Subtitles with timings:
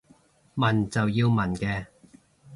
[0.55, 1.85] 問就要問嘅